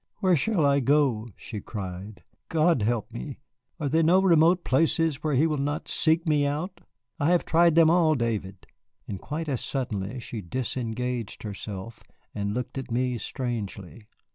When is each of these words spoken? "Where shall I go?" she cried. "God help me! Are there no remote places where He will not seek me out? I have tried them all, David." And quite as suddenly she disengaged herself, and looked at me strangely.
"Where 0.17 0.35
shall 0.35 0.65
I 0.65 0.79
go?" 0.79 1.27
she 1.35 1.61
cried. 1.61 2.23
"God 2.49 2.81
help 2.81 3.13
me! 3.13 3.37
Are 3.79 3.87
there 3.87 4.01
no 4.01 4.19
remote 4.19 4.63
places 4.63 5.23
where 5.23 5.35
He 5.35 5.45
will 5.45 5.59
not 5.59 5.87
seek 5.87 6.27
me 6.27 6.43
out? 6.43 6.81
I 7.19 7.29
have 7.29 7.45
tried 7.45 7.75
them 7.75 7.91
all, 7.91 8.15
David." 8.15 8.65
And 9.07 9.21
quite 9.21 9.47
as 9.47 9.61
suddenly 9.63 10.19
she 10.19 10.41
disengaged 10.41 11.43
herself, 11.43 12.01
and 12.33 12.51
looked 12.55 12.79
at 12.79 12.89
me 12.89 13.19
strangely. 13.19 14.07